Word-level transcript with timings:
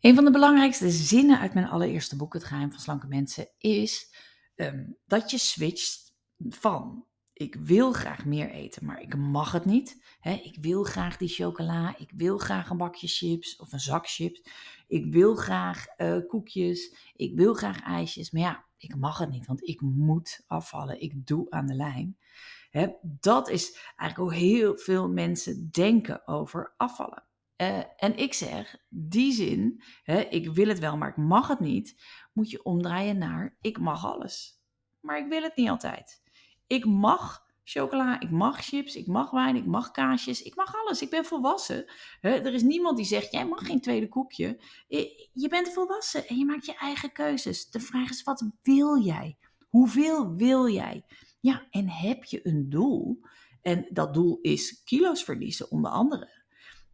Een 0.00 0.14
van 0.14 0.24
de 0.24 0.30
belangrijkste 0.30 0.90
zinnen 0.90 1.38
uit 1.38 1.54
mijn 1.54 1.68
allereerste 1.68 2.16
boek, 2.16 2.32
Het 2.32 2.44
Geheim 2.44 2.70
van 2.70 2.80
Slanke 2.80 3.06
Mensen, 3.06 3.48
is 3.58 4.14
ehm, 4.54 4.84
dat 5.06 5.30
je 5.30 5.38
switcht 5.38 6.14
van 6.48 7.06
ik 7.32 7.54
wil 7.54 7.92
graag 7.92 8.24
meer 8.24 8.50
eten, 8.50 8.84
maar 8.84 9.00
ik 9.00 9.16
mag 9.16 9.52
het 9.52 9.64
niet. 9.64 10.02
ik 10.22 10.56
wil 10.60 10.82
graag 10.82 11.16
die 11.16 11.28
chocola, 11.28 11.98
ik 11.98 12.12
wil 12.14 12.38
graag 12.38 12.70
een 12.70 12.76
bakje 12.76 13.06
chips 13.06 13.56
of 13.56 13.72
een 13.72 13.80
zak 13.80 14.08
chips. 14.08 14.42
Ik 14.86 15.12
wil 15.12 15.34
graag 15.34 15.86
uh, 15.96 16.18
koekjes, 16.26 16.96
ik 17.14 17.34
wil 17.34 17.54
graag 17.54 17.80
ijsjes, 17.80 18.30
maar 18.30 18.42
ja, 18.42 18.64
ik 18.76 18.96
mag 18.96 19.18
het 19.18 19.30
niet, 19.30 19.46
want 19.46 19.68
ik 19.68 19.80
moet 19.80 20.44
afvallen. 20.46 21.00
Ik 21.00 21.26
doe 21.26 21.50
aan 21.50 21.66
de 21.66 21.74
lijn. 21.74 22.18
dat 23.02 23.48
is 23.48 23.92
eigenlijk 23.96 24.30
hoe 24.30 24.34
heel 24.34 24.76
veel 24.76 25.08
mensen 25.08 25.70
denken 25.70 26.26
over 26.26 26.74
afvallen. 26.76 27.27
Uh, 27.60 27.78
en 27.96 28.16
ik 28.16 28.34
zeg, 28.34 28.76
die 28.88 29.32
zin, 29.32 29.82
hè, 30.02 30.20
ik 30.20 30.48
wil 30.48 30.68
het 30.68 30.78
wel, 30.78 30.96
maar 30.96 31.08
ik 31.08 31.16
mag 31.16 31.48
het 31.48 31.60
niet, 31.60 32.02
moet 32.32 32.50
je 32.50 32.64
omdraaien 32.64 33.18
naar 33.18 33.56
ik 33.60 33.78
mag 33.78 34.06
alles. 34.06 34.60
Maar 35.00 35.18
ik 35.18 35.28
wil 35.28 35.42
het 35.42 35.56
niet 35.56 35.68
altijd. 35.68 36.22
Ik 36.66 36.84
mag 36.84 37.46
chocola, 37.64 38.20
ik 38.20 38.30
mag 38.30 38.64
chips, 38.64 38.96
ik 38.96 39.06
mag 39.06 39.30
wijn, 39.30 39.56
ik 39.56 39.66
mag 39.66 39.90
kaasjes, 39.90 40.42
ik 40.42 40.56
mag 40.56 40.74
alles. 40.74 41.02
Ik 41.02 41.10
ben 41.10 41.24
volwassen. 41.24 41.84
er 42.20 42.54
is 42.54 42.62
niemand 42.62 42.96
die 42.96 43.06
zegt, 43.06 43.32
jij 43.32 43.46
mag 43.46 43.66
geen 43.66 43.80
tweede 43.80 44.08
koekje. 44.08 44.60
Je 45.32 45.48
bent 45.48 45.72
volwassen 45.72 46.26
en 46.26 46.36
je 46.36 46.44
maakt 46.44 46.66
je 46.66 46.76
eigen 46.76 47.12
keuzes. 47.12 47.70
De 47.70 47.80
vraag 47.80 48.10
is, 48.10 48.22
wat 48.22 48.50
wil 48.62 49.02
jij? 49.02 49.38
Hoeveel 49.68 50.34
wil 50.34 50.68
jij? 50.68 51.04
Ja, 51.40 51.66
en 51.70 51.88
heb 51.88 52.24
je 52.24 52.46
een 52.46 52.68
doel? 52.68 53.20
En 53.62 53.86
dat 53.90 54.14
doel 54.14 54.38
is 54.40 54.82
kilo's 54.84 55.24
verliezen, 55.24 55.70
onder 55.70 55.90
andere 55.90 56.37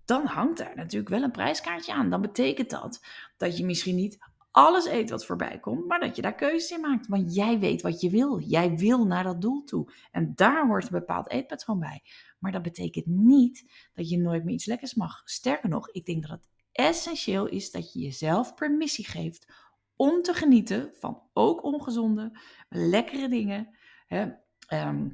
dan 0.04 0.26
hangt 0.26 0.58
daar 0.58 0.76
natuurlijk 0.76 1.08
wel 1.08 1.22
een 1.22 1.30
prijskaartje 1.30 1.92
aan. 1.92 2.10
Dan 2.10 2.20
betekent 2.20 2.70
dat 2.70 3.04
dat 3.36 3.56
je 3.56 3.64
misschien 3.64 3.96
niet 3.96 4.18
alles 4.50 4.86
eet 4.86 5.10
wat 5.10 5.26
voorbij 5.26 5.58
komt, 5.58 5.86
maar 5.86 6.00
dat 6.00 6.16
je 6.16 6.22
daar 6.22 6.34
keuzes 6.34 6.70
in 6.70 6.80
maakt. 6.80 7.06
Want 7.06 7.34
jij 7.34 7.58
weet 7.58 7.82
wat 7.82 8.00
je 8.00 8.10
wil. 8.10 8.40
Jij 8.40 8.76
wil 8.76 9.06
naar 9.06 9.24
dat 9.24 9.40
doel 9.40 9.64
toe. 9.64 9.92
En 10.10 10.32
daar 10.34 10.66
hoort 10.66 10.84
een 10.84 10.90
bepaald 10.90 11.30
eetpatroon 11.30 11.78
bij. 11.78 12.02
Maar 12.38 12.52
dat 12.52 12.62
betekent 12.62 13.06
niet 13.06 13.70
dat 13.94 14.08
je 14.08 14.18
nooit 14.18 14.44
meer 14.44 14.54
iets 14.54 14.66
lekkers 14.66 14.94
mag. 14.94 15.22
Sterker 15.24 15.68
nog, 15.68 15.90
ik 15.90 16.06
denk 16.06 16.22
dat 16.22 16.30
het 16.30 16.48
essentieel 16.72 17.46
is 17.46 17.70
dat 17.70 17.92
je 17.92 18.00
jezelf 18.00 18.54
permissie 18.54 19.06
geeft 19.06 19.52
om 19.96 20.22
te 20.22 20.34
genieten 20.34 20.90
van 20.98 21.22
ook 21.32 21.62
ongezonde, 21.62 22.38
lekkere 22.68 23.28
dingen, 23.28 23.76
hè, 24.06 24.32
ehm, 24.66 25.08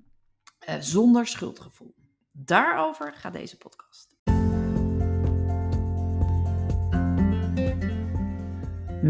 eh, 0.58 0.76
zonder 0.80 1.26
schuldgevoel. 1.26 1.94
Daarover 2.32 3.14
gaat 3.14 3.32
deze 3.32 3.56
podcast. 3.56 4.16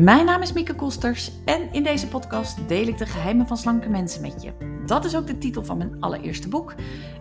Mijn 0.01 0.25
naam 0.25 0.43
is 0.43 0.53
Mieke 0.53 0.75
Kosters 0.75 1.33
en 1.45 1.73
in 1.73 1.83
deze 1.83 2.09
podcast 2.09 2.69
deel 2.69 2.87
ik 2.87 2.99
de 2.99 3.07
geheimen 3.07 3.47
van 3.47 3.57
slanke 3.57 3.89
mensen 3.89 4.23
met 4.23 4.43
je. 4.43 4.53
Dat 4.87 5.05
is 5.05 5.17
ook 5.17 5.27
de 5.27 5.39
titel 5.39 5.65
van 5.65 5.77
mijn 5.77 6.01
allereerste 6.01 6.49
boek. 6.49 6.75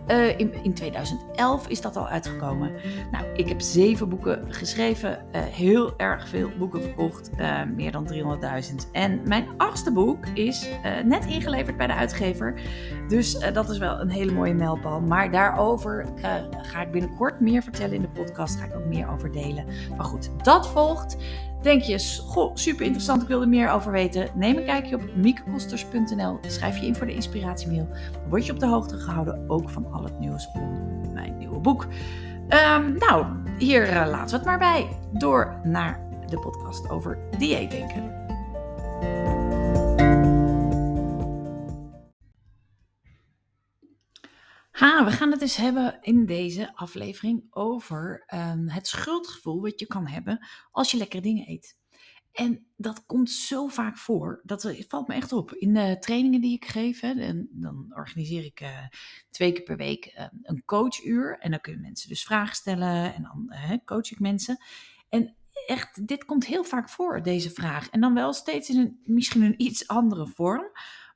Uh, 0.08 0.38
in, 0.38 0.54
in, 0.62 0.74
2011 0.74 1.68
is 1.68 1.80
dat 1.80 1.96
al 1.96 2.08
uitgekomen. 2.08 2.72
Nou, 3.10 3.24
ik 3.34 3.48
heb 3.48 3.60
zeven 3.60 4.08
boeken 4.08 4.54
geschreven, 4.54 5.10
uh, 5.10 5.40
heel 5.42 5.94
erg 5.96 6.28
veel 6.28 6.50
boeken 6.58 6.82
verkocht, 6.82 7.30
uh, 7.38 7.62
meer 7.76 7.92
dan 7.92 8.06
300.000. 8.12 8.90
En 8.92 9.20
mijn 9.24 9.46
achtste 9.56 9.92
boek 9.92 10.26
is 10.26 10.68
net 11.04 11.26
ingeleverd 11.26 11.76
bij 11.76 11.86
de 11.86 11.94
uitgever. 11.94 12.60
Dus 13.08 13.38
dat 13.52 13.70
is 13.70 13.78
wel 13.78 14.00
een 14.00 14.10
hele 14.10 14.32
mooie 14.32 14.54
mijlpaal. 14.54 15.00
Maar 15.00 15.30
daarover 15.30 16.06
ga 16.62 16.82
ik 16.82 16.90
binnenkort 16.90 17.40
meer 17.40 17.62
vertellen 17.62 17.94
in 17.94 18.02
de 18.02 18.08
podcast. 18.08 18.58
Ga 18.58 18.64
ik 18.64 18.74
ook 18.74 18.86
meer 18.86 19.10
over 19.10 19.32
delen. 19.32 19.64
Maar 19.96 20.06
goed, 20.06 20.30
dat 20.42 20.68
volgt. 20.68 21.16
Denk 21.62 21.82
je, 21.82 22.20
goh, 22.26 22.50
super 22.54 22.84
interessant, 22.84 23.22
ik 23.22 23.28
wil 23.28 23.40
er 23.40 23.48
meer 23.48 23.70
over 23.70 23.92
weten? 23.92 24.28
Neem 24.34 24.56
een 24.56 24.64
kijkje 24.64 24.96
op 24.96 25.14
miekekosters.nl. 25.14 26.38
Schrijf 26.46 26.78
je 26.78 26.86
in 26.86 26.96
voor 26.96 27.06
de 27.06 27.14
inspiratiemail. 27.14 27.88
Dan 28.12 28.28
word 28.28 28.46
je 28.46 28.52
op 28.52 28.60
de 28.60 28.66
hoogte 28.66 28.96
gehouden, 28.96 29.44
ook 29.50 29.70
van 29.70 29.92
al 29.92 30.04
het 30.04 30.18
nieuws 30.18 30.48
rondom 30.52 31.12
mijn 31.12 31.38
nieuwe 31.38 31.58
boek. 31.58 31.86
Um, 32.48 32.96
nou, 32.98 33.26
hier 33.58 33.88
uh, 33.88 33.92
laten 33.92 34.30
we 34.30 34.36
het 34.36 34.44
maar 34.44 34.58
bij. 34.58 34.88
Door 35.12 35.60
naar 35.62 36.00
de 36.26 36.38
podcast 36.38 36.90
over 36.90 37.18
dieetdenken. 37.38 38.18
Ha, 44.80 45.04
we 45.04 45.10
gaan 45.10 45.30
het 45.30 45.40
eens 45.40 45.56
hebben 45.56 45.98
in 46.00 46.26
deze 46.26 46.76
aflevering 46.76 47.46
over 47.50 48.24
um, 48.34 48.68
het 48.68 48.86
schuldgevoel 48.86 49.60
wat 49.60 49.80
je 49.80 49.86
kan 49.86 50.06
hebben 50.06 50.46
als 50.70 50.90
je 50.90 50.96
lekkere 50.96 51.22
dingen 51.22 51.48
eet. 51.48 51.78
En 52.32 52.66
dat 52.76 53.06
komt 53.06 53.30
zo 53.30 53.66
vaak 53.66 53.98
voor, 53.98 54.40
dat 54.44 54.74
valt 54.88 55.08
me 55.08 55.14
echt 55.14 55.32
op. 55.32 55.52
In 55.52 55.74
de 55.74 55.96
trainingen 56.00 56.40
die 56.40 56.54
ik 56.54 56.64
geef, 56.64 57.02
en 57.02 57.48
dan 57.52 57.86
organiseer 57.94 58.44
ik 58.44 58.60
uh, 58.60 58.68
twee 59.30 59.52
keer 59.52 59.62
per 59.62 59.76
week 59.76 60.14
uh, 60.18 60.26
een 60.42 60.64
coachuur. 60.64 61.38
En 61.38 61.50
dan 61.50 61.60
kunnen 61.60 61.80
mensen 61.80 62.08
dus 62.08 62.24
vragen 62.24 62.56
stellen 62.56 63.14
en 63.14 63.22
dan 63.22 63.46
uh, 63.48 63.72
coach 63.84 64.10
ik 64.10 64.20
mensen. 64.20 64.62
En 65.08 65.36
echt, 65.66 66.06
dit 66.06 66.24
komt 66.24 66.46
heel 66.46 66.64
vaak 66.64 66.88
voor, 66.88 67.22
deze 67.22 67.50
vraag. 67.50 67.90
En 67.90 68.00
dan 68.00 68.14
wel 68.14 68.32
steeds 68.32 68.70
in 68.70 69.00
misschien 69.04 69.42
een 69.42 69.62
iets 69.62 69.88
andere 69.88 70.26
vorm. 70.26 70.70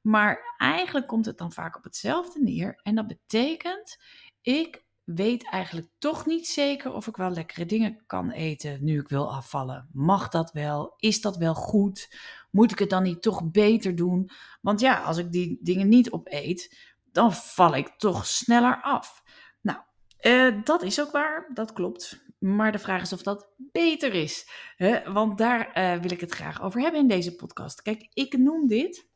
Maar 0.05 0.55
eigenlijk 0.57 1.07
komt 1.07 1.27
het 1.27 1.39
dan 1.39 1.53
vaak 1.53 1.77
op 1.77 1.85
hetzelfde 1.85 2.41
neer. 2.43 2.81
En 2.83 2.95
dat 2.95 3.07
betekent, 3.07 3.99
ik 4.41 4.85
weet 5.05 5.45
eigenlijk 5.51 5.89
toch 5.99 6.27
niet 6.27 6.47
zeker 6.47 6.93
of 6.93 7.07
ik 7.07 7.17
wel 7.17 7.31
lekkere 7.31 7.67
dingen 7.67 8.03
kan 8.07 8.31
eten 8.31 8.85
nu 8.85 9.01
ik 9.01 9.09
wil 9.09 9.33
afvallen. 9.33 9.89
Mag 9.93 10.29
dat 10.29 10.53
wel? 10.53 10.95
Is 10.97 11.21
dat 11.21 11.37
wel 11.37 11.55
goed? 11.55 12.17
Moet 12.51 12.73
ik 12.73 12.79
het 12.79 12.91
dan 12.91 13.03
niet 13.03 13.23
toch 13.23 13.51
beter 13.51 13.97
doen? 13.97 14.31
Want 14.61 14.81
ja, 14.81 15.03
als 15.03 15.17
ik 15.17 15.33
die 15.33 15.59
dingen 15.63 15.89
niet 15.89 16.11
opeet, 16.11 16.93
dan 17.13 17.33
val 17.33 17.75
ik 17.75 17.89
toch 17.97 18.27
sneller 18.27 18.83
af. 18.83 19.23
Nou, 19.61 19.79
eh, 20.17 20.65
dat 20.65 20.83
is 20.83 21.01
ook 21.01 21.11
waar, 21.11 21.51
dat 21.55 21.73
klopt. 21.73 22.23
Maar 22.39 22.73
de 22.73 22.79
vraag 22.79 23.03
is 23.03 23.13
of 23.13 23.23
dat 23.23 23.49
beter 23.57 24.15
is. 24.15 24.49
Hè? 24.77 25.13
Want 25.13 25.39
daar 25.39 25.79
uh, 25.79 26.01
wil 26.01 26.11
ik 26.11 26.21
het 26.21 26.35
graag 26.35 26.63
over 26.63 26.81
hebben 26.81 27.01
in 27.01 27.09
deze 27.09 27.35
podcast. 27.35 27.83
Kijk, 27.83 28.11
ik 28.13 28.39
noem 28.39 28.67
dit 28.67 29.13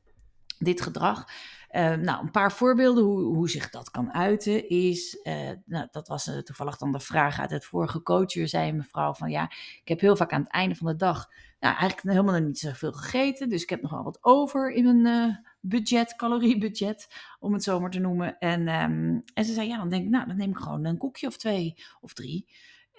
dit 0.58 0.80
gedrag. 0.80 1.28
Uh, 1.70 1.94
nou, 1.94 2.22
een 2.22 2.30
paar 2.30 2.52
voorbeelden 2.52 3.04
hoe, 3.04 3.20
hoe 3.20 3.50
zich 3.50 3.70
dat 3.70 3.90
kan 3.90 4.12
uiten 4.12 4.68
is, 4.68 5.20
uh, 5.24 5.50
nou, 5.64 5.88
dat 5.90 6.08
was 6.08 6.26
uh, 6.26 6.38
toevallig 6.38 6.76
dan 6.76 6.92
de 6.92 7.00
vraag 7.00 7.40
uit 7.40 7.50
het 7.50 7.64
vorige 7.64 8.02
coachuur, 8.02 8.48
zei 8.48 8.68
een 8.68 8.76
mevrouw 8.76 9.14
van 9.14 9.30
ja, 9.30 9.50
ik 9.82 9.88
heb 9.88 10.00
heel 10.00 10.16
vaak 10.16 10.32
aan 10.32 10.42
het 10.42 10.52
einde 10.52 10.74
van 10.74 10.86
de 10.86 10.96
dag, 10.96 11.30
nou 11.60 11.76
eigenlijk 11.76 12.16
helemaal 12.16 12.40
niet 12.40 12.58
zoveel 12.58 12.92
gegeten, 12.92 13.48
dus 13.48 13.62
ik 13.62 13.70
heb 13.70 13.82
nog 13.82 13.90
wel 13.90 14.02
wat 14.02 14.18
over 14.20 14.72
in 14.72 15.00
mijn 15.00 15.46
budget, 15.60 16.16
caloriebudget, 16.16 17.08
om 17.38 17.52
het 17.52 17.62
zo 17.62 17.80
maar 17.80 17.90
te 17.90 17.98
noemen. 17.98 18.38
En, 18.38 18.60
um, 18.68 19.22
en 19.34 19.44
ze 19.44 19.52
zei 19.52 19.68
ja, 19.68 19.76
dan 19.76 19.88
denk 19.88 20.04
ik, 20.04 20.10
nou, 20.10 20.26
dan 20.26 20.36
neem 20.36 20.50
ik 20.50 20.58
gewoon 20.58 20.84
een 20.84 20.98
koekje 20.98 21.26
of 21.26 21.36
twee 21.36 21.74
of 22.00 22.12
drie. 22.12 22.48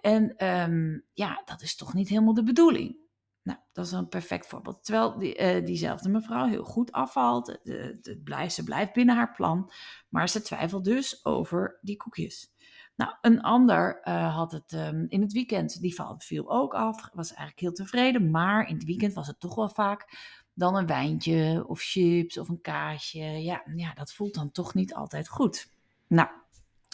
En 0.02 0.46
um, 0.47 1.06
ja, 1.14 1.41
dat 1.46 1.62
is 1.62 1.76
toch 1.76 1.94
niet 1.94 2.09
helemaal 2.09 2.34
de 2.34 2.44
bedoeling. 2.44 3.09
Nou, 3.49 3.61
dat 3.73 3.85
is 3.85 3.91
een 3.91 4.07
perfect 4.07 4.47
voorbeeld. 4.47 4.85
Terwijl 4.85 5.21
uh, 5.21 5.65
diezelfde 5.65 6.09
mevrouw 6.09 6.47
heel 6.47 6.63
goed 6.63 6.91
afvalt. 6.91 7.59
Het, 7.63 8.19
blijft, 8.23 8.53
ze 8.53 8.63
blijft 8.63 8.93
binnen 8.93 9.15
haar 9.15 9.33
plan. 9.33 9.71
Maar 10.09 10.29
ze 10.29 10.41
twijfelt 10.41 10.85
dus 10.85 11.25
over 11.25 11.79
die 11.81 11.97
koekjes. 11.97 12.53
Nou, 12.95 13.13
een 13.21 13.41
ander 13.41 14.01
uh, 14.03 14.35
had 14.35 14.51
het 14.51 14.71
um, 14.71 15.05
in 15.07 15.21
het 15.21 15.31
weekend. 15.31 15.81
Die 15.81 15.95
viel 16.17 16.51
ook 16.51 16.73
af. 16.73 17.09
Was 17.13 17.29
eigenlijk 17.29 17.59
heel 17.59 17.71
tevreden. 17.71 18.31
Maar 18.31 18.67
in 18.67 18.75
het 18.75 18.83
weekend 18.83 19.13
was 19.13 19.27
het 19.27 19.39
toch 19.39 19.55
wel 19.55 19.69
vaak 19.69 20.17
dan 20.53 20.75
een 20.75 20.87
wijntje 20.87 21.63
of 21.67 21.81
chips 21.81 22.37
of 22.37 22.49
een 22.49 22.61
kaasje. 22.61 23.19
Ja, 23.19 23.63
ja 23.75 23.93
dat 23.93 24.13
voelt 24.13 24.33
dan 24.33 24.51
toch 24.51 24.73
niet 24.73 24.93
altijd 24.93 25.27
goed. 25.27 25.71
Nou, 26.07 26.29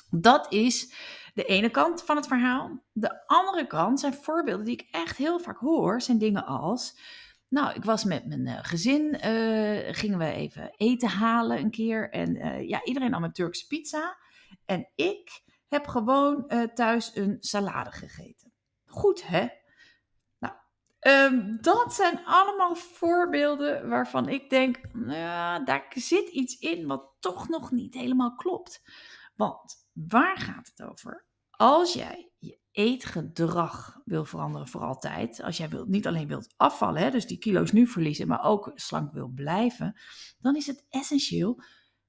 dat 0.09 0.51
is 0.53 0.93
de 1.35 1.44
ene 1.44 1.69
kant 1.69 2.03
van 2.03 2.16
het 2.16 2.28
verhaal. 2.28 2.84
De 2.91 3.28
andere 3.28 3.68
kant 3.68 4.00
zijn 4.00 4.13
voorbeelden 4.13 4.66
die 4.66 4.73
ik 4.73 4.88
echt 4.91 5.18
heel 5.18 5.40
vaak 5.40 5.58
hoor, 5.58 6.02
zijn 6.02 6.17
dingen 6.17 6.46
als. 6.46 6.99
Nou, 7.47 7.73
ik 7.73 7.84
was 7.84 8.03
met 8.03 8.26
mijn 8.26 8.47
uh, 8.47 8.59
gezin, 8.61 9.14
uh, 9.26 9.93
gingen 9.93 10.17
we 10.17 10.32
even 10.32 10.73
eten 10.78 11.09
halen 11.09 11.58
een 11.58 11.72
keer. 11.72 12.09
En 12.09 12.35
uh, 12.35 12.67
ja, 12.67 12.84
iedereen 12.84 13.09
nam 13.09 13.23
een 13.23 13.32
Turkse 13.32 13.67
pizza. 13.67 14.17
En 14.66 14.90
ik 14.96 15.41
heb 15.67 15.87
gewoon 15.87 16.52
thuis 16.73 17.16
een 17.16 17.37
salade 17.40 17.91
gegeten. 17.91 18.52
Goed, 18.85 19.28
hè? 19.28 19.47
Nou, 20.40 20.53
um, 20.99 21.58
dat 21.61 21.93
zijn 21.93 22.26
allemaal 22.26 22.76
voorbeelden 22.76 23.90
waarvan 23.90 24.29
ik 24.29 24.49
denk, 24.49 24.79
nou, 24.93 25.66
daar 25.66 25.85
zit 25.96 26.29
iets 26.29 26.58
in 26.59 26.87
wat 26.87 27.16
toch 27.20 27.49
nog 27.49 27.72
niet 27.72 27.93
helemaal 27.93 28.35
klopt. 28.35 28.82
Want 29.35 29.84
Waar 29.96 30.38
gaat 30.38 30.72
het 30.76 30.88
over? 30.90 31.26
Als 31.50 31.94
jij 31.94 32.32
je 32.38 32.59
eetgedrag 32.72 34.02
wil 34.06 34.26
veranderen 34.26 34.68
voor 34.68 34.82
altijd, 34.82 35.42
als 35.42 35.58
jij 35.58 35.70
wilt, 35.70 35.88
niet 35.88 36.08
alleen 36.08 36.28
wilt 36.28 36.53
afvallen, 36.58 37.02
hè, 37.02 37.12
dus 37.12 37.28
die 37.28 37.38
kilo's 37.38 37.72
nu 37.72 37.88
verliezen, 37.88 38.28
maar 38.28 38.44
ook 38.44 38.72
slank 38.76 39.14
wil 39.14 39.28
blijven, 39.28 40.00
dan 40.40 40.56
is 40.56 40.68
het 40.68 40.86
essentieel 40.90 41.64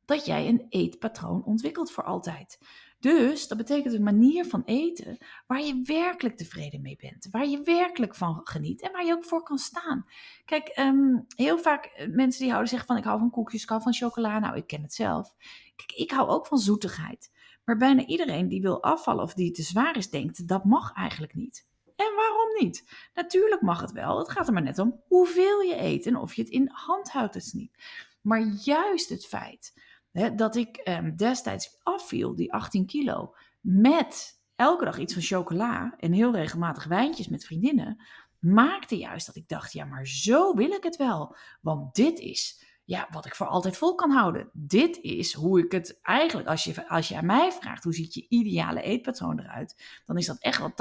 dat 0.04 0.26
jij 0.26 0.48
een 0.48 0.66
eetpatroon 0.68 1.44
ontwikkelt 1.44 1.90
voor 1.90 2.04
altijd. 2.04 2.58
Dus 2.98 3.48
dat 3.48 3.58
betekent 3.58 3.94
een 3.94 4.02
manier 4.02 4.44
van 4.44 4.62
eten 4.64 5.18
waar 5.46 5.60
je 5.62 5.80
werkelijk 5.82 6.36
tevreden 6.36 6.80
mee 6.82 6.96
bent. 6.96 7.28
Waar 7.30 7.46
je 7.46 7.62
werkelijk 7.62 8.14
van 8.14 8.40
geniet 8.44 8.82
en 8.82 8.92
waar 8.92 9.04
je 9.04 9.12
ook 9.12 9.24
voor 9.24 9.42
kan 9.42 9.58
staan. 9.58 10.04
Kijk, 10.44 10.68
ehm, 10.68 11.18
heel 11.36 11.58
vaak 11.58 11.84
eh, 11.84 12.08
mensen 12.08 12.40
die 12.40 12.50
houden 12.50 12.68
zeggen 12.68 12.88
van 12.88 12.96
ik 12.96 13.04
hou 13.04 13.18
van 13.18 13.30
koekjes, 13.30 13.62
ik 13.62 13.68
hou 13.68 13.82
van 13.82 13.94
chocola. 13.94 14.38
Nou, 14.38 14.56
ik 14.56 14.66
ken 14.66 14.82
het 14.82 14.94
zelf. 14.94 15.34
Kijk, 15.76 15.92
ik 15.92 16.10
hou 16.10 16.28
ook 16.28 16.46
van 16.46 16.58
zoetigheid. 16.58 17.30
Maar 17.66 17.76
bijna 17.76 18.06
iedereen 18.06 18.48
die 18.48 18.62
wil 18.62 18.82
afvallen 18.82 19.22
of 19.22 19.34
die 19.34 19.50
te 19.50 19.62
zwaar 19.62 19.96
is, 19.96 20.10
denkt 20.10 20.48
dat 20.48 20.64
mag 20.64 20.92
eigenlijk 20.92 21.34
niet. 21.34 21.66
En 21.96 22.14
waarom 22.16 22.54
niet? 22.60 22.84
Natuurlijk 23.14 23.60
mag 23.60 23.80
het 23.80 23.92
wel. 23.92 24.18
Het 24.18 24.30
gaat 24.30 24.46
er 24.46 24.52
maar 24.52 24.62
net 24.62 24.78
om 24.78 25.02
hoeveel 25.06 25.60
je 25.60 25.80
eet 25.80 26.06
en 26.06 26.16
of 26.16 26.34
je 26.34 26.42
het 26.42 26.50
in 26.50 26.70
hand 26.72 27.10
houdt, 27.10 27.34
is 27.34 27.52
niet. 27.52 27.76
Maar 28.20 28.40
juist 28.40 29.08
het 29.08 29.26
feit 29.26 29.82
hè, 30.12 30.34
dat 30.34 30.56
ik 30.56 30.76
ehm, 30.76 31.16
destijds 31.16 31.80
afviel, 31.82 32.34
die 32.34 32.52
18 32.52 32.86
kilo, 32.86 33.34
met 33.60 34.40
elke 34.56 34.84
dag 34.84 34.98
iets 34.98 35.12
van 35.12 35.22
chocola 35.22 35.94
en 35.98 36.12
heel 36.12 36.32
regelmatig 36.32 36.84
wijntjes 36.84 37.28
met 37.28 37.44
vriendinnen, 37.44 38.02
maakte 38.38 38.96
juist 38.96 39.26
dat 39.26 39.36
ik 39.36 39.48
dacht, 39.48 39.72
ja, 39.72 39.84
maar 39.84 40.06
zo 40.06 40.54
wil 40.54 40.70
ik 40.70 40.82
het 40.82 40.96
wel. 40.96 41.36
Want 41.60 41.94
dit 41.94 42.18
is 42.18 42.64
ja, 42.86 43.08
wat 43.10 43.26
ik 43.26 43.34
voor 43.34 43.46
altijd 43.46 43.76
vol 43.76 43.94
kan 43.94 44.10
houden. 44.10 44.50
Dit 44.52 44.96
is 44.96 45.32
hoe 45.32 45.64
ik 45.64 45.72
het 45.72 45.98
eigenlijk, 46.02 46.48
als 46.48 46.64
je, 46.64 46.88
als 46.88 47.08
je 47.08 47.16
aan 47.16 47.26
mij 47.26 47.52
vraagt, 47.52 47.84
hoe 47.84 47.94
ziet 47.94 48.14
je 48.14 48.26
ideale 48.28 48.82
eetpatroon 48.82 49.40
eruit? 49.40 50.00
Dan 50.04 50.16
is 50.16 50.26
dat 50.26 50.38
echt 50.38 50.58
wel 50.58 50.72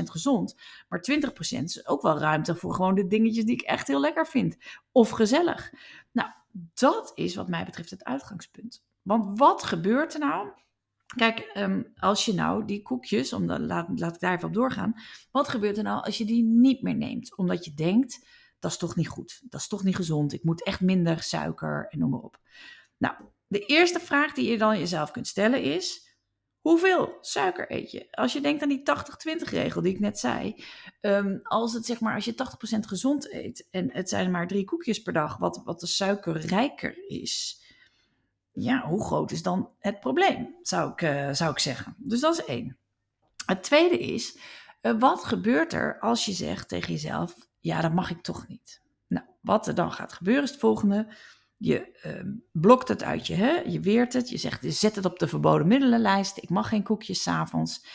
80% 0.00 0.02
gezond. 0.02 0.56
Maar 0.88 1.04
20% 1.58 1.62
is 1.62 1.86
ook 1.86 2.02
wel 2.02 2.18
ruimte 2.18 2.54
voor 2.54 2.74
gewoon 2.74 2.94
de 2.94 3.06
dingetjes 3.06 3.44
die 3.44 3.54
ik 3.54 3.62
echt 3.62 3.86
heel 3.86 4.00
lekker 4.00 4.26
vind. 4.26 4.56
Of 4.92 5.10
gezellig. 5.10 5.72
Nou, 6.12 6.30
dat 6.74 7.12
is 7.14 7.34
wat 7.34 7.48
mij 7.48 7.64
betreft 7.64 7.90
het 7.90 8.04
uitgangspunt. 8.04 8.84
Want 9.02 9.38
wat 9.38 9.62
gebeurt 9.62 10.14
er 10.14 10.20
nou? 10.20 10.48
Kijk, 11.16 11.38
ehm, 11.38 11.82
als 11.96 12.24
je 12.24 12.34
nou 12.34 12.64
die 12.64 12.82
koekjes, 12.82 13.32
om 13.32 13.44
laat, 13.44 13.88
laat 13.94 14.14
ik 14.14 14.20
daar 14.20 14.34
even 14.34 14.48
op 14.48 14.54
doorgaan. 14.54 14.94
Wat 15.30 15.48
gebeurt 15.48 15.76
er 15.76 15.82
nou 15.82 16.04
als 16.04 16.18
je 16.18 16.24
die 16.24 16.44
niet 16.44 16.82
meer 16.82 16.96
neemt? 16.96 17.36
Omdat 17.36 17.64
je 17.64 17.74
denkt, 17.74 18.26
dat 18.58 18.70
is 18.70 18.76
toch 18.76 18.96
niet 18.96 19.08
goed. 19.08 19.40
Dat 19.48 19.60
is 19.60 19.68
toch 19.68 19.84
niet 19.84 19.96
gezond. 19.96 20.32
Ik 20.32 20.44
moet 20.44 20.64
echt 20.64 20.80
minder 20.80 21.22
suiker 21.22 21.86
en 21.90 21.98
noem 21.98 22.10
maar 22.10 22.20
op. 22.20 22.38
Nou, 22.96 23.14
de 23.46 23.66
eerste 23.66 24.00
vraag 24.00 24.32
die 24.32 24.50
je 24.50 24.58
dan 24.58 24.78
jezelf 24.78 25.10
kunt 25.10 25.26
stellen 25.26 25.62
is: 25.62 26.16
hoeveel 26.60 27.18
suiker 27.20 27.72
eet 27.72 27.90
je? 27.90 28.08
Als 28.10 28.32
je 28.32 28.40
denkt 28.40 28.62
aan 28.62 28.68
die 28.68 28.82
80-20 29.42 29.48
regel 29.48 29.82
die 29.82 29.92
ik 29.92 30.00
net 30.00 30.18
zei, 30.18 30.64
um, 31.00 31.40
als 31.42 31.72
het 31.72 31.86
zeg 31.86 32.00
maar 32.00 32.14
als 32.14 32.24
je 32.24 32.34
80% 32.76 32.78
gezond 32.78 33.32
eet 33.32 33.66
en 33.70 33.90
het 33.92 34.08
zijn 34.08 34.30
maar 34.30 34.46
drie 34.46 34.64
koekjes 34.64 35.02
per 35.02 35.12
dag, 35.12 35.36
wat, 35.36 35.60
wat 35.64 35.80
de 35.80 35.86
suikerrijker 35.86 37.08
is. 37.08 37.62
Ja, 38.52 38.86
hoe 38.86 39.04
groot 39.04 39.30
is 39.30 39.42
dan 39.42 39.70
het 39.78 40.00
probleem, 40.00 40.56
zou 40.62 40.92
ik, 40.92 41.02
uh, 41.02 41.32
zou 41.32 41.50
ik 41.50 41.58
zeggen. 41.58 41.94
Dus 41.98 42.20
dat 42.20 42.38
is 42.38 42.44
één. 42.44 42.78
Het 43.46 43.62
tweede 43.62 43.98
is, 43.98 44.38
uh, 44.82 44.98
wat 44.98 45.24
gebeurt 45.24 45.72
er 45.72 46.00
als 46.00 46.24
je 46.24 46.32
zegt 46.32 46.68
tegen 46.68 46.92
jezelf: 46.92 47.48
ja, 47.60 47.80
dat 47.80 47.92
mag 47.92 48.10
ik 48.10 48.22
toch 48.22 48.48
niet. 48.48 48.82
Nou, 49.06 49.26
wat 49.40 49.66
er 49.66 49.74
dan 49.74 49.92
gaat 49.92 50.12
gebeuren 50.12 50.42
is 50.44 50.50
het 50.50 50.60
volgende. 50.60 51.14
Je 51.56 51.98
uh, 52.06 52.32
blokt 52.52 52.88
het 52.88 53.02
uit 53.02 53.26
je, 53.26 53.34
hè? 53.34 53.50
je 53.50 53.80
weert 53.80 54.12
het, 54.12 54.28
je 54.28 54.36
zegt, 54.36 54.62
je 54.62 54.70
zet 54.70 54.96
het 54.96 55.04
op 55.04 55.18
de 55.18 55.28
verboden 55.28 55.66
middelenlijst. 55.66 56.36
Ik 56.36 56.48
mag 56.48 56.68
geen 56.68 56.82
koekjes 56.82 57.22
s'avonds. 57.22 57.86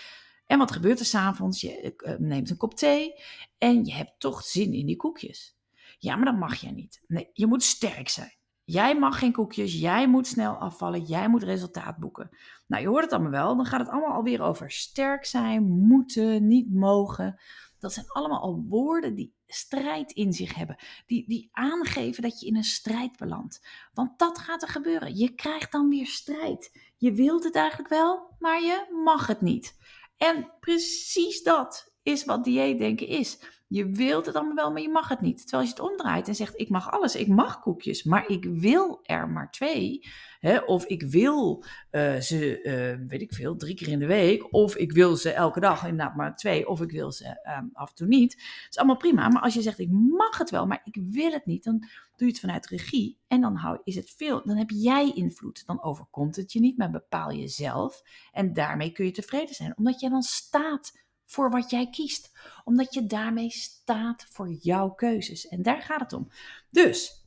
En 0.46 0.58
wat 0.58 0.72
gebeurt 0.72 1.00
er 1.00 1.06
s'avonds? 1.06 1.62
Je 1.62 1.94
uh, 1.98 2.14
neemt 2.18 2.50
een 2.50 2.58
kop 2.58 2.74
thee 2.74 3.14
en 3.58 3.86
je 3.86 3.94
hebt 3.94 4.20
toch 4.20 4.44
zin 4.44 4.74
in 4.74 4.86
die 4.86 4.96
koekjes. 4.96 5.58
Ja, 5.98 6.16
maar 6.16 6.26
dat 6.26 6.38
mag 6.38 6.56
jij 6.56 6.72
niet. 6.72 7.04
Nee, 7.08 7.30
je 7.34 7.48
moet 7.48 7.64
sterk 7.64 8.10
zijn. 8.10 8.34
Jij 8.66 9.00
mag 9.00 9.20
geen 9.20 9.32
koekjes, 9.32 9.80
jij 9.80 10.08
moet 10.08 10.28
snel 10.28 10.54
afvallen, 10.54 11.02
jij 11.02 11.30
moet 11.30 11.44
resultaat 11.44 11.98
boeken. 11.98 12.30
Nou, 12.68 12.82
je 12.82 12.88
hoort 12.88 13.04
het 13.04 13.14
allemaal 13.14 13.32
wel, 13.32 13.56
dan 13.56 13.66
gaat 13.66 13.80
het 13.80 13.90
allemaal 13.90 14.16
alweer 14.16 14.42
over 14.42 14.72
sterk 14.72 15.26
zijn, 15.26 15.64
moeten, 15.64 16.48
niet 16.48 16.74
mogen. 16.74 17.40
Dat 17.84 17.94
zijn 17.94 18.10
allemaal 18.10 18.42
al 18.42 18.66
woorden 18.68 19.16
die 19.16 19.36
strijd 19.48 20.12
in 20.12 20.34
zich 20.34 20.56
hebben. 20.56 20.76
Die, 21.06 21.28
die 21.28 21.50
aangeven 21.52 22.24
dat 22.24 22.40
je 22.40 22.48
in 22.48 22.56
een 22.56 22.64
strijd 22.64 23.18
belandt. 23.18 23.68
Want 23.94 24.20
dat 24.20 24.38
gaat 24.38 24.62
er 24.62 24.68
gebeuren. 24.68 25.16
Je 25.16 25.36
krijgt 25.36 25.72
dan 25.72 25.90
weer 25.90 26.08
strijd. 26.08 26.80
Je 26.98 27.12
wilt 27.14 27.44
het 27.44 27.56
eigenlijk 27.56 27.90
wel, 27.90 28.36
maar 28.40 28.62
je 28.62 29.02
mag 29.04 29.28
het 29.28 29.42
niet. 29.42 29.78
En 30.18 30.52
precies 30.60 31.44
dat 31.44 31.93
is 32.04 32.26
wat 32.26 32.44
dieetdenken 32.44 33.08
is. 33.08 33.40
Je 33.74 33.90
wilt 33.90 34.26
het 34.26 34.36
allemaal 34.36 34.56
wel, 34.56 34.72
maar 34.72 34.82
je 34.82 34.90
mag 34.90 35.08
het 35.08 35.22
niet. 35.22 35.42
Terwijl 35.42 35.64
je 35.64 35.70
het 35.70 35.80
omdraait 35.80 36.28
en 36.28 36.36
zegt: 36.36 36.60
Ik 36.60 36.70
mag 36.70 36.92
alles, 36.92 37.16
ik 37.16 37.28
mag 37.28 37.60
koekjes, 37.60 38.04
maar 38.04 38.30
ik 38.30 38.46
wil 38.46 39.00
er 39.04 39.30
maar 39.30 39.52
twee. 39.52 40.08
Hè? 40.40 40.58
Of 40.58 40.86
ik 40.86 41.04
wil 41.04 41.64
uh, 41.92 42.16
ze, 42.16 42.64
uh, 42.64 43.08
weet 43.08 43.22
ik 43.22 43.34
veel, 43.34 43.56
drie 43.56 43.76
keer 43.76 43.88
in 43.88 44.00
de 44.00 44.06
week. 44.06 44.54
Of 44.54 44.76
ik 44.76 44.92
wil 44.92 45.16
ze 45.16 45.32
elke 45.32 45.60
dag, 45.60 45.84
inderdaad 45.84 46.16
maar 46.16 46.36
twee. 46.36 46.68
Of 46.68 46.82
ik 46.82 46.92
wil 46.92 47.12
ze 47.12 47.26
um, 47.60 47.70
af 47.74 47.90
en 47.90 47.96
toe 47.96 48.08
niet. 48.08 48.32
Dat 48.32 48.68
is 48.70 48.78
allemaal 48.78 48.98
prima. 48.98 49.30
Maar 49.30 49.42
als 49.42 49.54
je 49.54 49.62
zegt: 49.62 49.80
Ik 49.80 49.92
mag 49.92 50.38
het 50.38 50.50
wel, 50.50 50.68
maar 50.68 50.82
ik 50.84 50.98
wil 51.10 51.32
het 51.32 51.46
niet, 51.46 51.64
dan 51.64 51.80
doe 52.16 52.28
je 52.28 52.34
het 52.34 52.40
vanuit 52.40 52.68
regie. 52.68 53.18
En 53.28 53.42
dan 53.42 53.56
hou, 53.56 53.80
is 53.84 53.96
het 53.96 54.14
veel. 54.18 54.42
Dan 54.46 54.58
heb 54.58 54.70
jij 54.70 55.12
invloed. 55.16 55.66
Dan 55.66 55.84
overkomt 55.84 56.36
het 56.36 56.54
je 56.54 56.60
niet, 56.60 56.78
maar 56.78 56.92
bepaal 56.92 57.32
jezelf. 57.32 58.02
En 58.32 58.54
daarmee 58.54 58.92
kun 58.92 59.06
je 59.06 59.12
tevreden 59.12 59.56
zijn, 59.56 59.78
omdat 59.78 60.00
je 60.00 60.10
dan 60.10 60.22
staat 60.22 61.03
voor 61.26 61.50
wat 61.50 61.70
jij 61.70 61.90
kiest. 61.90 62.32
Omdat 62.64 62.94
je 62.94 63.06
daarmee 63.06 63.50
staat 63.50 64.26
voor 64.30 64.52
jouw 64.52 64.90
keuzes. 64.90 65.48
En 65.48 65.62
daar 65.62 65.82
gaat 65.82 66.00
het 66.00 66.14
om. 66.14 66.28
Dus, 66.70 67.26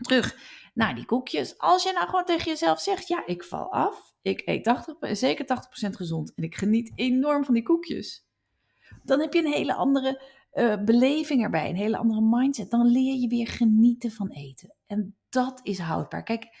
terug 0.00 0.36
naar 0.74 0.94
die 0.94 1.04
koekjes. 1.04 1.58
Als 1.58 1.82
je 1.82 1.92
nou 1.92 2.06
gewoon 2.06 2.24
tegen 2.24 2.50
jezelf 2.50 2.80
zegt, 2.80 3.08
ja, 3.08 3.26
ik 3.26 3.44
val 3.44 3.72
af. 3.72 4.14
Ik 4.22 4.42
eet 4.44 4.64
80, 4.64 5.16
zeker 5.16 5.44
80% 5.44 5.90
gezond. 5.90 6.34
En 6.34 6.42
ik 6.42 6.54
geniet 6.54 6.92
enorm 6.94 7.44
van 7.44 7.54
die 7.54 7.62
koekjes. 7.62 8.26
Dan 9.04 9.20
heb 9.20 9.32
je 9.32 9.44
een 9.44 9.52
hele 9.52 9.74
andere 9.74 10.22
uh, 10.54 10.84
beleving 10.84 11.42
erbij. 11.42 11.68
Een 11.68 11.76
hele 11.76 11.96
andere 11.96 12.20
mindset. 12.20 12.70
Dan 12.70 12.86
leer 12.86 13.20
je 13.20 13.28
weer 13.28 13.48
genieten 13.48 14.10
van 14.10 14.30
eten. 14.30 14.74
En 14.86 15.16
dat 15.28 15.60
is 15.62 15.78
houdbaar. 15.78 16.22
Kijk, 16.22 16.56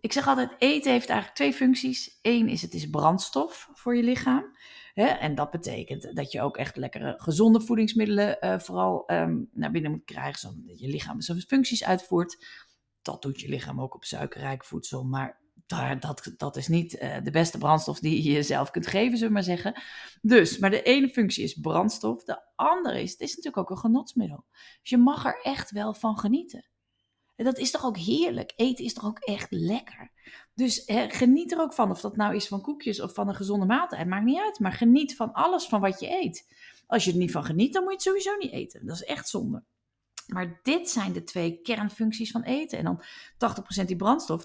ik 0.00 0.12
zeg 0.12 0.28
altijd, 0.28 0.54
eten 0.58 0.90
heeft 0.92 1.08
eigenlijk 1.08 1.38
twee 1.38 1.52
functies. 1.52 2.18
Eén 2.22 2.48
is, 2.48 2.62
het 2.62 2.74
is 2.74 2.90
brandstof 2.90 3.68
voor 3.72 3.96
je 3.96 4.02
lichaam. 4.02 4.56
Hè? 4.94 5.06
En 5.06 5.34
dat 5.34 5.50
betekent 5.50 6.16
dat 6.16 6.32
je 6.32 6.40
ook 6.40 6.56
echt 6.56 6.76
lekkere 6.76 7.14
gezonde 7.16 7.60
voedingsmiddelen 7.60 8.36
uh, 8.40 8.58
vooral 8.58 9.10
um, 9.10 9.48
naar 9.52 9.70
binnen 9.70 9.90
moet 9.90 10.04
krijgen, 10.04 10.38
zodat 10.38 10.80
je 10.80 10.88
lichaam 10.88 11.20
zijn 11.20 11.40
functies 11.40 11.84
uitvoert. 11.84 12.46
Dat 13.02 13.22
doet 13.22 13.40
je 13.40 13.48
lichaam 13.48 13.80
ook 13.80 13.94
op 13.94 14.04
suikerrijk 14.04 14.64
voedsel, 14.64 15.04
maar 15.04 15.40
daar, 15.66 16.00
dat, 16.00 16.34
dat 16.36 16.56
is 16.56 16.68
niet 16.68 16.94
uh, 16.94 17.16
de 17.22 17.30
beste 17.30 17.58
brandstof 17.58 17.98
die 17.98 18.22
je 18.22 18.32
jezelf 18.32 18.70
kunt 18.70 18.86
geven, 18.86 19.18
zullen 19.18 19.26
we 19.26 19.34
maar 19.34 19.42
zeggen. 19.42 19.82
Dus, 20.22 20.58
maar 20.58 20.70
de 20.70 20.82
ene 20.82 21.08
functie 21.08 21.44
is 21.44 21.54
brandstof, 21.54 22.24
de 22.24 22.42
andere 22.56 23.02
is, 23.02 23.10
het 23.10 23.20
is 23.20 23.36
natuurlijk 23.36 23.56
ook 23.56 23.70
een 23.70 23.82
genotsmiddel. 23.82 24.44
Dus 24.80 24.90
je 24.90 24.98
mag 24.98 25.24
er 25.24 25.40
echt 25.42 25.70
wel 25.70 25.94
van 25.94 26.18
genieten. 26.18 26.70
En 27.36 27.44
dat 27.44 27.58
is 27.58 27.70
toch 27.70 27.84
ook 27.84 27.96
heerlijk? 27.96 28.52
Eten 28.56 28.84
is 28.84 28.94
toch 28.94 29.04
ook 29.04 29.18
echt 29.18 29.50
lekker? 29.50 30.11
Dus 30.54 30.82
geniet 31.08 31.52
er 31.52 31.60
ook 31.60 31.72
van. 31.72 31.90
Of 31.90 32.00
dat 32.00 32.16
nou 32.16 32.34
is 32.34 32.48
van 32.48 32.60
koekjes 32.60 33.00
of 33.00 33.14
van 33.14 33.28
een 33.28 33.34
gezonde 33.34 33.66
maaltijd. 33.66 34.06
Maakt 34.06 34.24
niet 34.24 34.40
uit. 34.40 34.58
Maar 34.58 34.72
geniet 34.72 35.16
van 35.16 35.32
alles 35.32 35.66
van 35.66 35.80
wat 35.80 36.00
je 36.00 36.10
eet. 36.10 36.46
Als 36.86 37.04
je 37.04 37.10
er 37.10 37.18
niet 37.18 37.30
van 37.30 37.44
geniet, 37.44 37.72
dan 37.72 37.82
moet 37.82 37.90
je 37.92 38.10
het 38.10 38.22
sowieso 38.22 38.36
niet 38.36 38.52
eten. 38.52 38.86
Dat 38.86 38.96
is 38.96 39.04
echt 39.04 39.28
zonde. 39.28 39.62
Maar 40.26 40.60
dit 40.62 40.90
zijn 40.90 41.12
de 41.12 41.24
twee 41.24 41.60
kernfuncties 41.62 42.30
van 42.30 42.42
eten. 42.42 42.78
En 42.78 42.84
dan 42.84 43.02
80% 43.82 43.84
die 43.84 43.96
brandstof, 43.96 44.44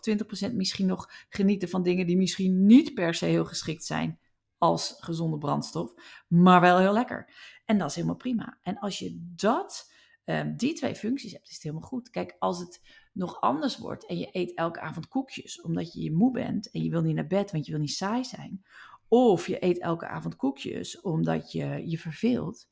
20% 0.50 0.53
misschien 0.53 0.86
nog 0.86 1.10
genieten 1.29 1.69
van 1.69 1.84
dingen 1.84 2.07
die 2.07 2.17
misschien 2.17 2.65
niet 2.65 2.93
per 2.93 3.13
se 3.13 3.25
heel 3.25 3.46
geschikt 3.46 3.86
zijn 3.86 4.19
als 4.57 4.96
gezonde 5.00 5.38
brandstof, 5.38 5.93
maar 6.27 6.62
wel 6.62 6.77
heel 6.77 6.93
lekker. 6.93 7.34
En 7.65 7.77
dat 7.77 7.89
is 7.89 7.96
helemaal 7.96 8.15
prima. 8.15 8.57
En 8.62 8.79
als 8.79 9.00
je 9.00 9.31
dat 9.36 9.91
um, 10.25 10.55
die 10.55 10.74
twee 10.74 10.96
functies 10.96 11.31
hebt, 11.31 11.48
is 11.48 11.53
het 11.53 11.63
helemaal 11.63 11.88
goed. 11.88 12.10
Kijk, 12.10 12.36
als 12.39 12.60
het 12.60 12.81
nog 13.18 13.42
anders 13.42 13.78
wordt 13.78 14.06
en 14.06 14.18
je 14.18 14.30
eet 14.32 14.54
elke 14.54 14.80
avond 14.80 15.08
koekjes 15.08 15.62
omdat 15.62 15.94
je 15.94 16.02
je 16.02 16.12
moe 16.12 16.32
bent 16.32 16.72
en 16.72 16.84
je 16.84 16.90
wil 16.90 17.02
niet 17.02 17.16
naar 17.16 17.28
bed, 17.28 17.52
want 17.52 17.66
je 17.66 17.72
wil 17.72 17.82
niet 17.82 17.92
saai 17.92 18.24
zijn. 18.24 18.66
Of 19.08 19.48
je 19.48 19.64
eet 19.64 19.80
elke 19.80 20.08
avond 20.08 20.36
koekjes 20.36 21.02
omdat 21.02 21.52
je 21.52 21.90
je 21.90 21.98
verveelt. 21.98 22.68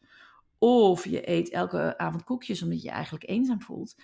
Of 0.57 1.05
je 1.05 1.29
eet 1.29 1.49
elke 1.49 1.97
avond 1.97 2.23
koekjes 2.23 2.61
omdat 2.61 2.81
je 2.81 2.87
je 2.87 2.93
eigenlijk 2.93 3.29
eenzaam 3.29 3.61
voelt. 3.61 3.95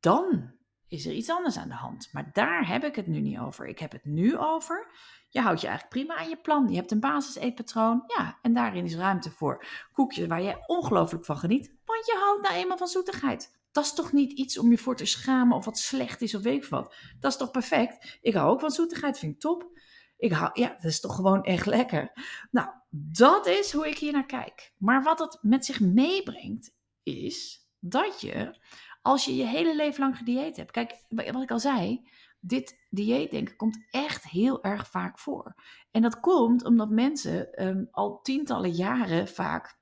Dan 0.00 0.52
is 0.88 1.06
er 1.06 1.12
iets 1.12 1.30
anders 1.30 1.56
aan 1.56 1.68
de 1.68 1.74
hand. 1.74 2.08
Maar 2.12 2.30
daar 2.32 2.68
heb 2.68 2.84
ik 2.84 2.96
het 2.96 3.06
nu 3.06 3.20
niet 3.20 3.38
over. 3.38 3.66
Ik 3.66 3.78
heb 3.78 3.92
het 3.92 4.04
nu 4.04 4.38
over. 4.38 4.90
Je 5.28 5.40
houdt 5.40 5.60
je 5.60 5.66
eigenlijk 5.66 5.96
prima 5.96 6.20
aan 6.20 6.28
je 6.28 6.40
plan. 6.40 6.68
Je 6.68 6.76
hebt 6.76 6.90
een 6.90 7.00
basis-eetpatroon. 7.00 8.04
Ja, 8.06 8.38
en 8.42 8.52
daarin 8.52 8.84
is 8.84 8.94
ruimte 8.94 9.30
voor 9.30 9.66
koekjes 9.92 10.26
waar 10.26 10.42
je 10.42 10.62
ongelooflijk 10.66 11.24
van 11.24 11.36
geniet. 11.36 11.74
Want 11.84 12.06
je 12.06 12.16
houdt 12.24 12.42
nou 12.42 12.54
eenmaal 12.54 12.76
van 12.76 12.86
zoetigheid. 12.86 13.62
Dat 13.74 13.84
is 13.84 13.94
toch 13.94 14.12
niet 14.12 14.32
iets 14.32 14.58
om 14.58 14.70
je 14.70 14.78
voor 14.78 14.96
te 14.96 15.04
schamen 15.04 15.56
of 15.56 15.64
wat 15.64 15.78
slecht 15.78 16.22
is 16.22 16.34
of 16.34 16.42
weet 16.42 16.64
ik 16.64 16.70
wat. 16.70 16.94
Dat 17.20 17.32
is 17.32 17.38
toch 17.38 17.50
perfect? 17.50 18.18
Ik 18.20 18.34
hou 18.34 18.50
ook 18.50 18.60
van 18.60 18.70
zoetigheid, 18.70 19.18
vind 19.18 19.34
ik 19.34 19.40
top. 19.40 19.78
Ik 20.16 20.32
hou, 20.32 20.50
ja, 20.60 20.68
dat 20.68 20.84
is 20.84 21.00
toch 21.00 21.14
gewoon 21.14 21.42
echt 21.42 21.66
lekker. 21.66 22.12
Nou, 22.50 22.68
dat 22.90 23.46
is 23.46 23.72
hoe 23.72 23.88
ik 23.88 23.98
hier 23.98 24.12
naar 24.12 24.26
kijk. 24.26 24.72
Maar 24.76 25.02
wat 25.02 25.18
het 25.18 25.38
met 25.40 25.64
zich 25.64 25.80
meebrengt, 25.80 26.74
is 27.02 27.68
dat 27.78 28.20
je, 28.20 28.60
als 29.02 29.24
je 29.24 29.36
je 29.36 29.46
hele 29.46 29.76
leven 29.76 30.00
lang 30.00 30.16
gedieet 30.16 30.56
hebt. 30.56 30.70
Kijk, 30.70 31.04
wat 31.08 31.42
ik 31.42 31.50
al 31.50 31.60
zei, 31.60 32.08
dit 32.40 32.86
dieetdenken 32.90 33.56
komt 33.56 33.86
echt 33.90 34.24
heel 34.24 34.62
erg 34.62 34.90
vaak 34.90 35.18
voor. 35.18 35.54
En 35.90 36.02
dat 36.02 36.20
komt 36.20 36.64
omdat 36.64 36.90
mensen 36.90 37.52
ehm, 37.52 37.84
al 37.90 38.20
tientallen 38.20 38.70
jaren 38.70 39.28
vaak 39.28 39.78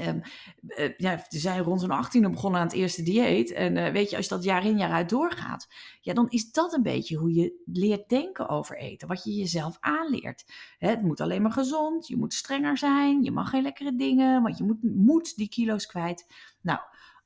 Um, 0.00 0.22
uh, 0.66 0.96
ja, 0.96 1.24
ze 1.28 1.38
zijn 1.38 1.62
rond 1.62 1.80
zo'n 1.80 1.90
18 1.90 2.30
begonnen 2.30 2.60
aan 2.60 2.66
het 2.66 2.76
eerste 2.76 3.02
dieet. 3.02 3.52
En 3.52 3.76
uh, 3.76 3.88
weet 3.88 4.10
je, 4.10 4.16
als 4.16 4.24
je 4.24 4.34
dat 4.34 4.44
jaar 4.44 4.64
in 4.64 4.78
jaar 4.78 4.92
uit 4.92 5.08
doorgaat, 5.08 5.68
ja, 6.00 6.14
dan 6.14 6.28
is 6.28 6.50
dat 6.50 6.72
een 6.72 6.82
beetje 6.82 7.16
hoe 7.16 7.34
je 7.34 7.62
leert 7.64 8.08
denken 8.08 8.48
over 8.48 8.78
eten. 8.78 9.08
Wat 9.08 9.24
je 9.24 9.34
jezelf 9.34 9.76
aanleert. 9.80 10.44
Hè, 10.78 10.88
het 10.88 11.02
moet 11.02 11.20
alleen 11.20 11.42
maar 11.42 11.52
gezond, 11.52 12.06
je 12.06 12.16
moet 12.16 12.34
strenger 12.34 12.78
zijn, 12.78 13.22
je 13.22 13.30
mag 13.30 13.50
geen 13.50 13.62
lekkere 13.62 13.96
dingen, 13.96 14.42
want 14.42 14.58
je 14.58 14.64
moet, 14.64 14.82
moet 14.82 15.36
die 15.36 15.48
kilo's 15.48 15.86
kwijt. 15.86 16.26
Nou, 16.60 16.80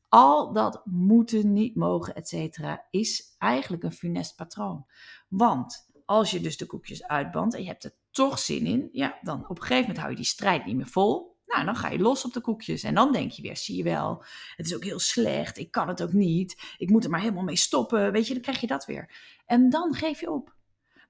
al 0.08 0.52
dat 0.52 0.82
moeten, 0.84 1.52
niet 1.52 1.76
mogen, 1.76 2.14
et 2.14 2.28
cetera, 2.28 2.86
is 2.90 3.34
eigenlijk 3.38 3.82
een 3.82 3.92
funest 3.92 4.36
patroon. 4.36 4.86
Want 5.28 5.90
als 6.04 6.30
je 6.30 6.40
dus 6.40 6.56
de 6.56 6.66
koekjes 6.66 7.06
uitbandt 7.06 7.54
en 7.54 7.62
je 7.62 7.68
hebt 7.68 7.84
er 7.84 7.94
toch 8.10 8.38
zin 8.38 8.66
in, 8.66 8.88
ja, 8.92 9.18
dan 9.22 9.48
op 9.48 9.56
een 9.56 9.62
gegeven 9.62 9.80
moment 9.80 9.98
hou 9.98 10.10
je 10.10 10.16
die 10.16 10.24
strijd 10.24 10.64
niet 10.66 10.76
meer 10.76 10.86
vol. 10.86 11.35
Nou, 11.46 11.64
dan 11.64 11.76
ga 11.76 11.88
je 11.88 11.98
los 11.98 12.24
op 12.24 12.32
de 12.32 12.40
koekjes. 12.40 12.82
En 12.82 12.94
dan 12.94 13.12
denk 13.12 13.30
je 13.30 13.42
weer, 13.42 13.56
zie 13.56 13.76
je 13.76 13.82
wel, 13.82 14.24
het 14.56 14.66
is 14.66 14.74
ook 14.74 14.84
heel 14.84 14.98
slecht. 14.98 15.58
Ik 15.58 15.70
kan 15.70 15.88
het 15.88 16.02
ook 16.02 16.12
niet. 16.12 16.74
Ik 16.78 16.90
moet 16.90 17.04
er 17.04 17.10
maar 17.10 17.20
helemaal 17.20 17.44
mee 17.44 17.56
stoppen. 17.56 18.12
Weet 18.12 18.26
je, 18.26 18.32
dan 18.32 18.42
krijg 18.42 18.60
je 18.60 18.66
dat 18.66 18.86
weer. 18.86 19.10
En 19.46 19.70
dan 19.70 19.94
geef 19.94 20.20
je 20.20 20.30
op. 20.30 20.54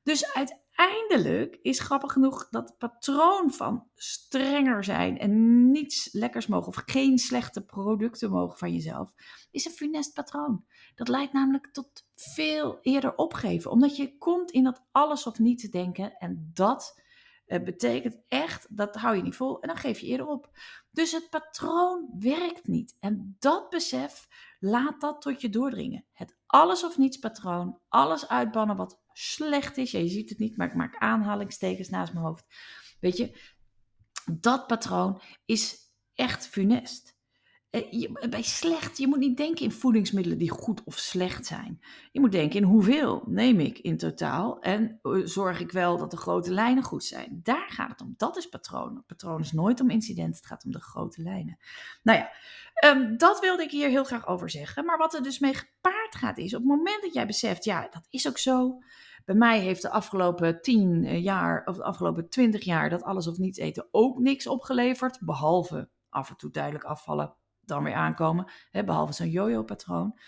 Dus 0.06 0.34
uiteindelijk 0.34 1.58
is 1.62 1.80
grappig 1.80 2.12
genoeg 2.12 2.48
dat 2.50 2.78
patroon 2.78 3.52
van 3.52 3.86
strenger 3.94 4.84
zijn 4.84 5.18
en 5.18 5.70
niets 5.70 6.08
lekkers 6.12 6.46
mogen 6.46 6.68
of 6.68 6.82
geen 6.86 7.18
slechte 7.18 7.64
producten 7.64 8.30
mogen 8.30 8.58
van 8.58 8.72
jezelf, 8.72 9.12
is 9.50 9.64
een 9.64 9.72
funest 9.72 10.14
patroon. 10.14 10.64
Dat 10.94 11.08
leidt 11.08 11.32
namelijk 11.32 11.66
tot 11.66 12.06
veel 12.14 12.78
eerder 12.82 13.14
opgeven, 13.14 13.70
omdat 13.70 13.96
je 13.96 14.18
komt 14.18 14.50
in 14.50 14.64
dat 14.64 14.82
alles 14.92 15.26
of 15.26 15.38
niet 15.38 15.60
te 15.60 15.68
denken 15.68 16.16
en 16.18 16.50
dat 16.54 17.00
het 17.46 17.64
betekent 17.64 18.18
echt, 18.28 18.76
dat 18.76 18.96
hou 18.96 19.16
je 19.16 19.22
niet 19.22 19.36
vol 19.36 19.60
en 19.60 19.68
dan 19.68 19.76
geef 19.76 19.98
je 19.98 20.06
eerder 20.06 20.26
op. 20.26 20.50
Dus 20.90 21.12
het 21.12 21.30
patroon 21.30 22.08
werkt 22.18 22.66
niet. 22.66 22.96
En 23.00 23.36
dat 23.38 23.68
besef, 23.70 24.28
laat 24.58 25.00
dat 25.00 25.20
tot 25.20 25.40
je 25.40 25.48
doordringen. 25.48 26.04
Het 26.12 26.36
alles 26.46 26.84
of 26.84 26.98
niets 26.98 27.16
patroon, 27.16 27.78
alles 27.88 28.28
uitbannen 28.28 28.76
wat 28.76 29.00
slecht 29.12 29.76
is. 29.76 29.90
Ja, 29.90 29.98
je 29.98 30.08
ziet 30.08 30.28
het 30.28 30.38
niet, 30.38 30.56
maar 30.56 30.66
ik 30.66 30.74
maak 30.74 30.96
aanhalingstekens 30.98 31.88
naast 31.88 32.12
mijn 32.12 32.24
hoofd. 32.24 32.44
Weet 33.00 33.16
je, 33.16 33.54
dat 34.32 34.66
patroon 34.66 35.20
is 35.44 35.76
echt 36.14 36.46
funest. 36.46 37.15
Eh, 37.76 38.28
bij 38.30 38.42
slecht, 38.42 38.98
je 38.98 39.06
moet 39.06 39.18
niet 39.18 39.36
denken 39.36 39.64
in 39.64 39.72
voedingsmiddelen 39.72 40.38
die 40.38 40.50
goed 40.50 40.84
of 40.84 40.98
slecht 40.98 41.46
zijn. 41.46 41.80
Je 42.12 42.20
moet 42.20 42.32
denken 42.32 42.60
in 42.60 42.66
hoeveel 42.66 43.22
neem 43.26 43.60
ik 43.60 43.78
in 43.78 43.96
totaal 43.96 44.60
en 44.60 44.98
eh, 45.02 45.12
zorg 45.24 45.60
ik 45.60 45.72
wel 45.72 45.96
dat 45.96 46.10
de 46.10 46.16
grote 46.16 46.52
lijnen 46.52 46.82
goed 46.82 47.04
zijn. 47.04 47.40
Daar 47.42 47.68
gaat 47.68 47.90
het 47.90 48.00
om. 48.00 48.14
Dat 48.16 48.36
is 48.36 48.48
patroon. 48.48 49.04
patroon 49.06 49.40
is 49.40 49.52
nooit 49.52 49.80
om 49.80 49.90
incidenten, 49.90 50.34
het 50.34 50.46
gaat 50.46 50.64
om 50.64 50.70
de 50.70 50.80
grote 50.80 51.22
lijnen. 51.22 51.58
Nou 52.02 52.18
ja, 52.18 52.30
um, 52.90 53.16
dat 53.16 53.40
wilde 53.40 53.62
ik 53.62 53.70
hier 53.70 53.88
heel 53.88 54.04
graag 54.04 54.26
over 54.26 54.50
zeggen. 54.50 54.84
Maar 54.84 54.98
wat 54.98 55.14
er 55.14 55.22
dus 55.22 55.38
mee 55.38 55.54
gepaard 55.54 56.14
gaat 56.14 56.38
is, 56.38 56.54
op 56.54 56.60
het 56.60 56.68
moment 56.68 57.02
dat 57.02 57.14
jij 57.14 57.26
beseft, 57.26 57.64
ja, 57.64 57.88
dat 57.90 58.06
is 58.10 58.28
ook 58.28 58.38
zo. 58.38 58.78
Bij 59.24 59.34
mij 59.34 59.60
heeft 59.60 59.82
de 59.82 59.90
afgelopen 59.90 60.62
tien 60.62 61.04
eh, 61.04 61.22
jaar, 61.22 61.62
of 61.64 61.76
de 61.76 61.84
afgelopen 61.84 62.28
twintig 62.28 62.64
jaar, 62.64 62.90
dat 62.90 63.02
alles 63.02 63.26
of 63.26 63.38
niets 63.38 63.58
eten 63.58 63.88
ook 63.90 64.18
niks 64.18 64.46
opgeleverd. 64.46 65.18
Behalve 65.20 65.88
af 66.08 66.30
en 66.30 66.36
toe 66.36 66.50
duidelijk 66.50 66.84
afvallen, 66.84 67.34
dan 67.66 67.82
weer 67.82 67.94
aankomen, 67.94 68.52
hè, 68.70 68.84
behalve 68.84 69.12
zo'n 69.12 69.30
yo-yo-patroon, 69.30 70.18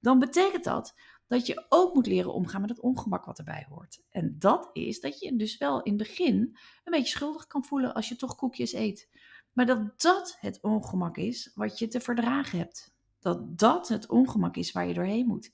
dan 0.00 0.18
betekent 0.18 0.64
dat 0.64 0.94
dat 1.26 1.46
je 1.46 1.66
ook 1.68 1.94
moet 1.94 2.06
leren 2.06 2.34
omgaan 2.34 2.60
met 2.60 2.70
het 2.70 2.80
ongemak 2.80 3.24
wat 3.24 3.38
erbij 3.38 3.66
hoort. 3.68 4.02
En 4.10 4.36
dat 4.38 4.70
is 4.72 5.00
dat 5.00 5.20
je 5.20 5.36
dus 5.36 5.58
wel 5.58 5.82
in 5.82 5.92
het 5.92 6.02
begin 6.02 6.34
een 6.34 6.92
beetje 6.92 7.16
schuldig 7.16 7.46
kan 7.46 7.64
voelen 7.64 7.94
als 7.94 8.08
je 8.08 8.16
toch 8.16 8.34
koekjes 8.34 8.72
eet. 8.72 9.08
Maar 9.52 9.66
dat 9.66 10.00
dat 10.00 10.36
het 10.40 10.62
ongemak 10.62 11.16
is 11.16 11.50
wat 11.54 11.78
je 11.78 11.88
te 11.88 12.00
verdragen 12.00 12.58
hebt. 12.58 12.94
Dat 13.18 13.58
dat 13.58 13.88
het 13.88 14.08
ongemak 14.08 14.56
is 14.56 14.72
waar 14.72 14.86
je 14.86 14.94
doorheen 14.94 15.26
moet. 15.26 15.50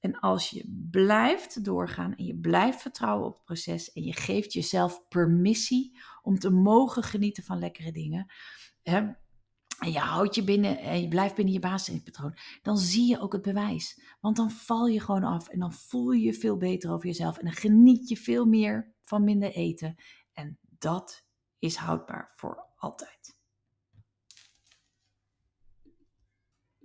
En 0.00 0.18
als 0.20 0.50
je 0.50 0.86
blijft 0.90 1.64
doorgaan 1.64 2.14
en 2.14 2.24
je 2.24 2.36
blijft 2.36 2.82
vertrouwen 2.82 3.26
op 3.26 3.34
het 3.34 3.44
proces 3.44 3.92
en 3.92 4.02
je 4.02 4.12
geeft 4.12 4.52
jezelf 4.52 5.08
permissie 5.08 5.98
om 6.22 6.38
te 6.38 6.50
mogen 6.50 7.02
genieten 7.02 7.44
van 7.44 7.58
lekkere 7.58 7.92
dingen, 7.92 8.32
hè, 8.82 9.12
en 9.78 9.92
je 9.92 9.98
houdt 9.98 10.34
je 10.34 10.44
binnen 10.44 10.78
en 10.78 11.00
je 11.00 11.08
blijft 11.08 11.34
binnen 11.34 11.54
je 11.54 11.60
basispatroon, 11.60 12.36
dan 12.62 12.78
zie 12.78 13.08
je 13.08 13.20
ook 13.20 13.32
het 13.32 13.42
bewijs. 13.42 14.00
Want 14.20 14.36
dan 14.36 14.50
val 14.50 14.86
je 14.86 15.00
gewoon 15.00 15.24
af 15.24 15.48
en 15.48 15.58
dan 15.58 15.72
voel 15.72 16.10
je 16.10 16.24
je 16.24 16.34
veel 16.34 16.56
beter 16.56 16.92
over 16.92 17.06
jezelf 17.06 17.38
en 17.38 17.44
dan 17.44 17.54
geniet 17.54 18.08
je 18.08 18.16
veel 18.16 18.44
meer 18.44 18.94
van 19.02 19.24
minder 19.24 19.52
eten. 19.52 19.94
En 20.32 20.58
dat 20.60 21.24
is 21.58 21.76
houdbaar 21.76 22.32
voor 22.34 22.72
altijd. 22.76 23.35